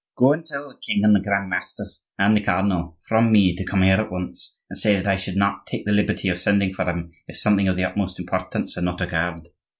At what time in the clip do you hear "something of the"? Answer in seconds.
7.37-7.85